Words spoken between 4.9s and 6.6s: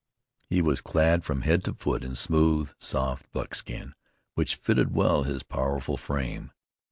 well his powerful frame.